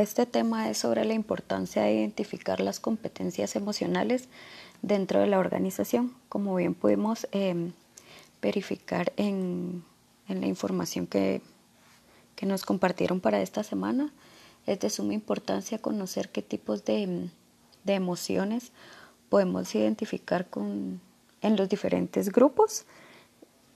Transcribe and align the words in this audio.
este 0.00 0.24
tema 0.24 0.70
es 0.70 0.78
sobre 0.78 1.04
la 1.04 1.12
importancia 1.12 1.82
de 1.82 1.92
identificar 1.92 2.60
las 2.60 2.80
competencias 2.80 3.54
emocionales 3.54 4.28
dentro 4.80 5.20
de 5.20 5.26
la 5.26 5.38
organización, 5.38 6.14
como 6.28 6.54
bien 6.54 6.74
pudimos 6.74 7.28
em, 7.32 7.72
verificar 8.40 9.12
en, 9.16 9.84
la 10.26 10.46
información 10.46 11.06
que, 11.06 11.42
nos 12.42 12.64
compartieron 12.64 13.20
para 13.20 13.42
esta 13.42 13.62
semana. 13.62 14.14
Es 14.66 14.80
de 14.80 14.88
suma 14.88 15.12
importancia 15.12 15.76
conocer 15.76 16.30
qué 16.30 16.40
tipos 16.40 16.86
de, 16.86 17.28
emociones 17.84 18.72
podemos 19.28 19.74
identificar 19.74 20.48
con, 20.48 21.02
en 21.42 21.56
los 21.56 21.68
diferentes 21.68 22.32
grupos. 22.32 22.86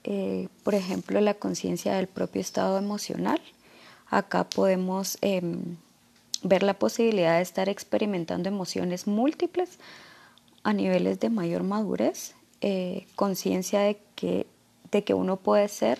Eh, 0.03 0.47
por 0.63 0.73
ejemplo, 0.73 1.21
la 1.21 1.35
conciencia 1.35 1.93
del 1.93 2.07
propio 2.07 2.41
estado 2.41 2.79
emocional. 2.79 3.39
Acá 4.07 4.49
podemos 4.49 5.19
em, 5.21 5.77
ver 6.45 6.61
la 6.61 6.75
posibilidad 6.75 7.37
de 7.37 7.41
estar 7.41 7.69
experimentando 7.69 8.47
emociones 8.47 9.07
múltiples 9.07 9.79
a 10.63 10.73
niveles 10.73 11.19
de 11.19 11.29
mayor 11.29 11.63
madurez, 11.63 12.35
eh, 12.61 13.07
conciencia 13.15 13.79
de 13.81 13.99
que, 14.15 14.45
de 14.91 15.03
que 15.03 15.15
uno 15.15 15.37
puede 15.37 15.67
ser 15.67 15.99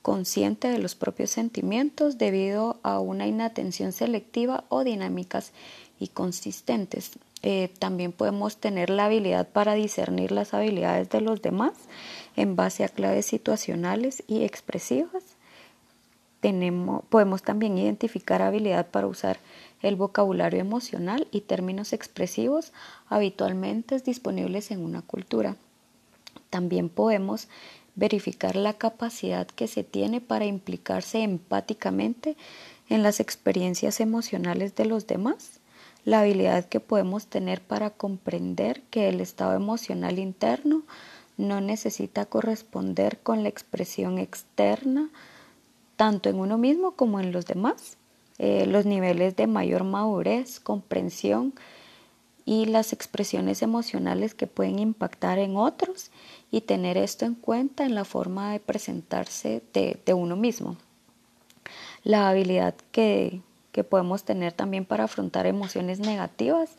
consciente 0.00 0.68
de 0.68 0.78
los 0.78 0.94
propios 0.94 1.30
sentimientos 1.30 2.18
debido 2.18 2.78
a 2.82 3.00
una 3.00 3.26
inatención 3.26 3.92
selectiva 3.92 4.64
o 4.68 4.84
dinámicas 4.84 5.52
y 5.98 6.08
consistentes. 6.08 7.12
Eh, 7.42 7.68
también 7.78 8.12
podemos 8.12 8.58
tener 8.58 8.90
la 8.90 9.06
habilidad 9.06 9.48
para 9.48 9.74
discernir 9.74 10.30
las 10.30 10.54
habilidades 10.54 11.10
de 11.10 11.20
los 11.20 11.42
demás 11.42 11.72
en 12.36 12.54
base 12.54 12.84
a 12.84 12.88
claves 12.88 13.26
situacionales 13.26 14.22
y 14.28 14.44
expresivas 14.44 15.33
podemos 17.08 17.42
también 17.42 17.78
identificar 17.78 18.42
habilidad 18.42 18.86
para 18.88 19.06
usar 19.06 19.38
el 19.82 19.96
vocabulario 19.96 20.60
emocional 20.60 21.26
y 21.30 21.42
términos 21.42 21.92
expresivos 21.92 22.72
habitualmente 23.08 23.98
disponibles 24.00 24.70
en 24.70 24.84
una 24.84 25.02
cultura. 25.02 25.56
También 26.50 26.88
podemos 26.88 27.48
verificar 27.94 28.56
la 28.56 28.74
capacidad 28.74 29.46
que 29.46 29.68
se 29.68 29.84
tiene 29.84 30.20
para 30.20 30.44
implicarse 30.44 31.22
empáticamente 31.22 32.36
en 32.88 33.02
las 33.02 33.20
experiencias 33.20 34.00
emocionales 34.00 34.74
de 34.74 34.84
los 34.84 35.06
demás, 35.06 35.60
la 36.04 36.20
habilidad 36.20 36.66
que 36.66 36.80
podemos 36.80 37.26
tener 37.26 37.62
para 37.62 37.90
comprender 37.90 38.82
que 38.90 39.08
el 39.08 39.20
estado 39.20 39.54
emocional 39.54 40.18
interno 40.18 40.82
no 41.36 41.60
necesita 41.60 42.26
corresponder 42.26 43.18
con 43.22 43.42
la 43.42 43.48
expresión 43.48 44.18
externa 44.18 45.08
tanto 45.96 46.28
en 46.28 46.36
uno 46.36 46.58
mismo 46.58 46.92
como 46.92 47.20
en 47.20 47.32
los 47.32 47.46
demás. 47.46 47.96
Eh, 48.38 48.66
los 48.66 48.84
niveles 48.84 49.36
de 49.36 49.46
mayor 49.46 49.84
madurez, 49.84 50.58
comprensión 50.58 51.54
y 52.44 52.66
las 52.66 52.92
expresiones 52.92 53.62
emocionales 53.62 54.34
que 54.34 54.46
pueden 54.46 54.78
impactar 54.78 55.38
en 55.38 55.56
otros 55.56 56.10
y 56.50 56.62
tener 56.62 56.96
esto 56.96 57.24
en 57.24 57.34
cuenta 57.34 57.84
en 57.84 57.94
la 57.94 58.04
forma 58.04 58.52
de 58.52 58.60
presentarse 58.60 59.62
de, 59.72 60.14
uno 60.14 60.36
mismo. 60.36 60.76
La 62.02 62.28
habilidad 62.28 62.74
que, 62.92 63.40
que 63.72 63.84
podemos 63.84 64.24
tener 64.24 64.52
también 64.52 64.84
para 64.84 65.04
afrontar 65.04 65.46
emociones 65.46 66.00
negativas 66.00 66.70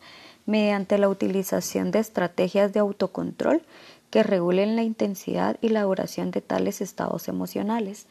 mediante 0.44 0.98
la 0.98 1.08
utilización 1.08 1.90
de 1.90 1.98
estrategias 1.98 2.72
de 2.72 2.80
autocontrol 2.80 3.62
que 4.10 4.22
regulen 4.22 4.76
la 4.76 4.84
intensidad 4.84 5.56
y 5.60 5.70
la 5.70 5.82
duración 5.82 6.30
de 6.30 6.40
tales 6.42 6.80
estados 6.80 7.26
emocionales. 7.26 8.06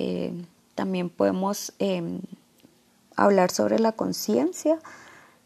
Eh, 0.00 0.32
también 0.76 1.10
podemos 1.10 1.72
em, 1.80 2.20
hablar 3.16 3.50
sobre 3.50 3.80
la 3.80 3.90
conciencia 3.90 4.78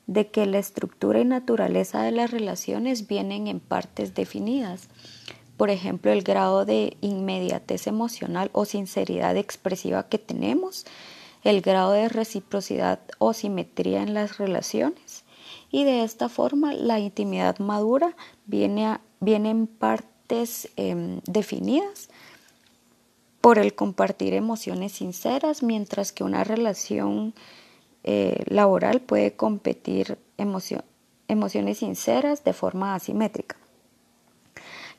de 0.07 0.29
que 0.29 0.45
la 0.45 0.59
estructura 0.59 1.21
y 1.21 1.25
naturaleza 1.25 2.03
de 2.03 2.11
las 2.11 2.31
relaciones 2.31 3.09
vienen 3.09 3.47
en 3.47 3.61
partes 3.61 4.15
definidas. 4.15 4.89
Por 5.57 5.71
ejemplo, 5.71 6.13
el 6.13 6.23
grado 6.23 6.67
de 6.67 6.99
inmediatez 7.01 7.87
emocional 7.87 8.51
o 8.53 8.67
sinceridad 8.67 9.39
expresiva 9.39 10.07
que 10.11 10.19
tenemos, 10.19 10.85
el 11.45 11.63
grado 11.63 11.93
de 11.93 12.11
reciprocidad 12.11 13.01
o 13.17 13.33
simetría 13.33 14.03
en 14.03 14.13
las 14.13 14.37
relaciones. 14.37 15.25
Y 15.71 15.85
de 15.85 16.05
esta 16.05 16.29
forma, 16.29 16.75
la 16.75 16.99
intimidad 16.99 17.59
madura 17.59 18.15
viene, 18.45 18.99
viene 19.21 19.49
en 19.49 19.67
partes 19.67 20.69
em, 20.77 21.21
definidas 21.25 22.11
por 23.43 23.59
el 23.59 23.75
compartir 23.75 24.33
emociones 24.35 24.93
sinceras, 24.93 25.63
mientras 25.63 26.13
que 26.13 26.25
una 26.25 26.45
relación 26.45 27.35
eh, 28.05 28.45
laboral 28.47 29.01
puede 29.01 29.35
competir 29.35 30.17
emociones 30.39 31.79
sinceras 31.79 32.45
de 32.45 32.53
forma 32.53 32.95
asimétrica. 32.95 33.57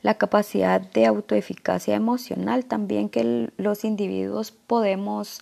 La 0.02 0.18
capacidad 0.18 0.78
de 0.78 1.06
autoeficacia 1.06 1.94
emocional 1.96 2.66
también 2.66 3.08
que 3.08 3.50
los 3.56 3.84
individuos 3.84 4.52
podemos 4.52 5.40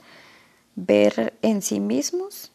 ver 0.76 1.34
en 1.42 1.60
sí 1.60 1.80
mismos 1.80 2.52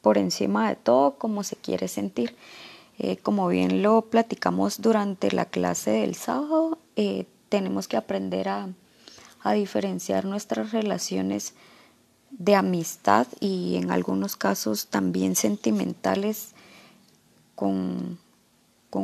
por 0.00 0.16
encima 0.16 0.68
de 0.68 0.76
todo 0.76 1.16
cómo 1.18 1.42
se 1.42 1.56
quiere 1.56 1.88
sentir. 1.88 2.36
Eh, 3.00 3.16
como 3.16 3.48
bien 3.48 3.82
lo 3.82 4.02
platicamos 4.02 4.80
durante 4.80 5.32
la 5.32 5.46
clase 5.46 5.90
del 5.90 6.14
sábado, 6.14 6.78
eh, 6.94 7.26
tenemos 7.48 7.88
que 7.88 7.96
aprender 7.96 8.48
a 8.48 8.68
a 9.42 9.52
diferenciar 9.52 10.24
nuestras 10.24 10.72
relaciones 10.72 11.54
de 12.30 12.54
amistad 12.54 13.26
y 13.40 13.76
en 13.76 13.90
algunos 13.90 14.36
casos 14.36 14.86
también 14.86 15.36
sentimentales 15.36 16.52
con, 17.54 18.18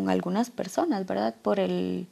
algunas 0.08 0.50
personas, 0.50 1.06
¿verdad? 1.06 1.34
Por 1.42 1.60
el, 1.60 2.08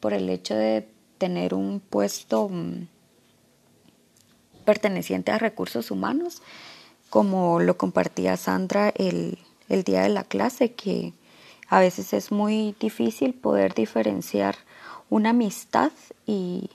por 0.00 0.12
el 0.12 0.28
hecho 0.28 0.54
de 0.54 0.88
tener 1.18 1.54
un 1.54 1.80
puesto 1.80 2.48
mm, 2.48 2.86
perteneciente 4.64 5.32
a 5.32 5.38
recursos 5.38 5.90
humanos, 5.90 6.42
como 7.10 7.60
lo 7.60 7.76
compartía 7.78 8.36
Sandra 8.36 8.90
el, 8.90 9.38
el 9.68 9.84
día 9.84 10.02
de 10.02 10.08
la 10.08 10.24
clase, 10.24 10.72
que 10.72 11.14
a 11.68 11.80
veces 11.80 12.12
es 12.12 12.30
muy 12.30 12.74
difícil 12.78 13.34
poder 13.34 13.74
diferenciar 13.74 14.56
una 15.08 15.30
amistad 15.30 15.92
y, 16.26 16.70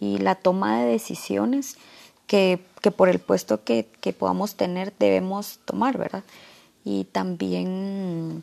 y 0.00 0.18
la 0.18 0.34
toma 0.34 0.80
de 0.80 0.86
decisiones 0.86 1.76
que, 2.26 2.58
por 2.96 3.08
el 3.08 3.18
puesto 3.18 3.64
que, 3.64 3.86
podamos 4.18 4.54
tener 4.54 4.92
debemos 4.98 5.58
tomar, 5.64 5.98
¿verdad? 5.98 6.24
Y 6.84 7.04
también 7.04 8.42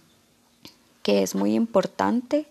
que 1.03 1.23
es 1.23 1.35
muy 1.35 1.55
importante 1.55 2.45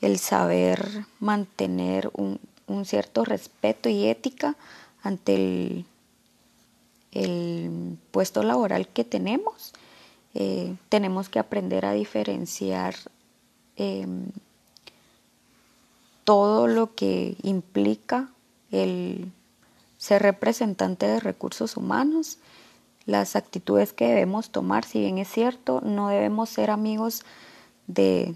el 0.00 0.18
saber 0.18 1.06
mantener 1.20 2.10
un, 2.12 2.40
cierto 2.84 3.24
respeto 3.24 3.88
y 3.88 4.06
ética 4.06 4.56
ante 5.02 5.34
el, 5.34 5.84
el 7.12 7.98
puesto 8.10 8.42
laboral 8.42 8.86
que 8.88 9.04
tenemos. 9.04 9.72
Eh, 10.34 10.76
tenemos 10.88 11.28
que 11.28 11.40
aprender 11.40 11.84
a 11.84 11.92
diferenciar 11.92 12.94
em, 13.76 14.26
todo 16.24 16.68
lo 16.68 16.94
que 16.94 17.36
implica 17.42 18.28
el 18.70 19.32
ser 19.98 20.22
representante 20.22 21.06
de 21.06 21.20
recursos 21.20 21.76
humanos, 21.76 22.38
las 23.06 23.36
actitudes 23.36 23.92
que 23.92 24.08
debemos 24.08 24.50
tomar, 24.50 24.84
si 24.84 25.00
bien 25.00 25.18
es 25.18 25.28
cierto, 25.28 25.80
no 25.82 26.08
debemos 26.08 26.48
ser 26.48 26.70
amigos 26.70 27.22
de, 27.86 28.34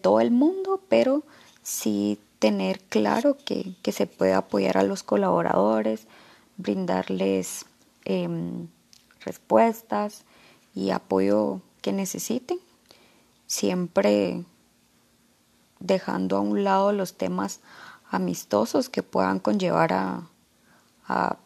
todo 0.00 0.20
el 0.20 0.30
mundo, 0.30 0.80
pero 0.88 1.22
sí 1.62 2.18
tener 2.38 2.80
claro 2.80 3.36
que, 3.44 3.74
se 3.92 4.06
puede 4.06 4.34
apoyar 4.34 4.78
a 4.78 4.82
los 4.82 5.02
colaboradores, 5.02 6.06
brindarles 6.56 7.66
em, 8.04 8.68
respuestas 9.20 10.24
y 10.74 10.90
apoyo 10.90 11.60
que 11.80 11.92
necesiten, 11.92 12.58
siempre 13.46 14.44
dejando 15.78 16.36
a 16.36 16.40
un 16.40 16.64
lado 16.64 16.92
los 16.92 17.14
temas 17.14 17.60
amistosos 18.10 18.88
que 18.88 19.02
puedan 19.02 19.38
conllevar 19.40 19.92
a, 19.92 21.36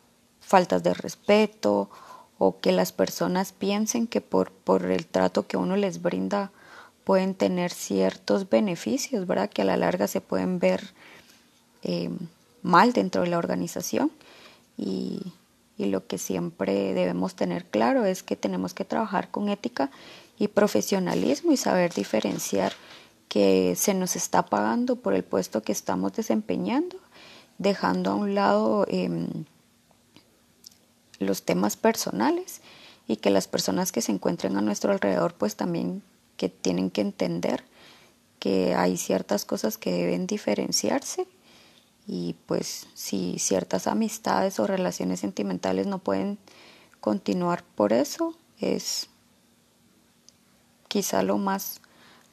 faltas 0.41 0.83
de 0.83 0.95
respeto 0.95 1.91
o 2.39 2.59
que 2.61 2.73
las 2.73 2.93
personas 2.93 3.53
piensen 3.53 4.07
que 4.07 4.21
por, 4.21 4.51
por 4.51 4.87
el 4.87 5.07
trato 5.07 5.47
que 5.47 5.57
uno 5.57 5.77
les 5.77 6.03
brinda 6.03 6.51
pueden 7.05 7.35
tener 7.35 7.71
ciertos 7.71 8.49
beneficios, 8.49 9.27
¿verdad? 9.27 9.51
Que 9.51 9.63
a 9.63 9.67
la 9.67 9.77
larga 9.77 10.09
se 10.09 10.21
pueden 10.21 10.59
ver 10.59 10.93
eh, 11.83 12.11
mal 12.63 12.93
dentro 12.93 13.23
de 13.23 13.29
la 13.29 13.39
organización. 13.39 14.11
Y, 14.77 15.21
y 15.77 15.87
lo 15.87 16.07
que 16.07 16.19
siempre 16.19 16.95
debemos 16.95 17.35
tener 17.35 17.65
claro 17.65 18.05
es 18.05 18.23
que 18.23 18.37
tenemos 18.37 18.75
que 18.75 18.85
trabajar 18.85 19.31
con 19.31 19.49
ética 19.49 19.91
y 20.39 20.49
profesionalismo 20.49 21.53
y 21.53 21.57
saber 21.57 21.95
diferenciar 21.95 22.73
que 23.31 23.77
se 23.77 23.95
nos 23.95 24.17
está 24.17 24.47
pagando 24.47 24.97
por 24.97 25.15
el 25.15 25.23
puesto 25.23 25.63
que 25.63 25.71
estamos 25.71 26.13
desempeñando, 26.15 26.97
dejando 27.59 28.11
a 28.11 28.17
un 28.17 28.35
lado 28.35 28.87
em, 28.89 29.45
los 31.21 31.45
temas 31.45 31.77
personales 31.77 32.61
y 33.07 33.19
que 33.19 33.31
las 33.31 33.47
personas 33.47 33.93
que 33.93 34.03
se 34.03 34.11
encuentren 34.11 34.57
a 34.57 34.63
nuestro 34.63 34.91
alrededor 34.91 35.35
pues 35.35 35.55
también 35.55 36.03
que 36.37 36.49
tienen 36.49 36.91
que 36.91 37.03
entender 37.03 37.63
que 38.41 38.75
hay 38.75 38.97
ciertas 38.97 39.45
cosas 39.45 39.79
que 39.79 39.93
deben 39.93 40.27
diferenciarse 40.27 41.29
y 42.09 42.35
pues 42.47 42.89
si 42.95 43.39
ciertas 43.39 43.87
amistades 43.87 44.59
o 44.59 44.67
relaciones 44.67 45.21
sentimentales 45.21 45.87
no 45.87 45.99
pueden 45.99 46.37
continuar 47.01 47.63
por 47.77 47.93
eso 47.93 48.35
es 48.59 49.09
quizá 50.89 51.23
lo 51.23 51.39
más 51.39 51.81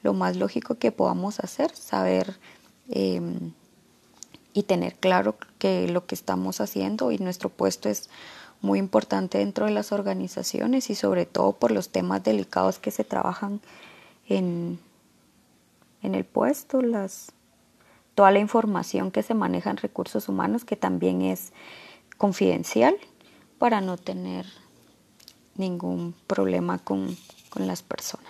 lo 0.02 0.14
más 0.14 0.36
lógico 0.36 0.76
que 0.76 0.92
podamos 0.92 1.40
hacer 1.40 1.74
saber 1.74 2.36
em, 2.88 3.52
y 4.52 4.62
tener 4.64 4.94
claro 4.94 5.36
que 5.58 5.88
lo 5.88 6.06
que 6.06 6.14
estamos 6.14 6.60
haciendo 6.60 7.12
y 7.12 7.18
nuestro 7.18 7.48
puesto 7.48 7.88
es 7.88 8.08
muy 8.60 8.78
importante 8.78 9.38
dentro 9.38 9.66
de 9.66 9.72
las 9.72 9.92
organizaciones 9.92 10.90
y 10.90 10.94
sobre 10.94 11.26
todo 11.26 11.52
por 11.52 11.70
los 11.70 11.90
temas 11.90 12.24
delicados 12.24 12.78
que 12.78 12.90
se 12.90 13.04
trabajan 13.04 13.60
en, 14.28 14.78
en 16.02 16.14
el 16.14 16.24
puesto, 16.24 16.82
las, 16.82 17.32
toda 18.14 18.30
la 18.30 18.40
información 18.40 19.10
que 19.10 19.22
se 19.22 19.34
maneja 19.34 19.70
en 19.70 19.76
recursos 19.76 20.28
humanos 20.28 20.64
que 20.64 20.76
también 20.76 21.22
es 21.22 21.52
confidencial 22.16 22.96
para 23.58 23.80
no 23.80 23.96
tener 23.96 24.46
ningún 25.56 26.14
problema 26.26 26.78
con, 26.78 27.16
con 27.50 27.66
las 27.66 27.82
personas. 27.82 28.27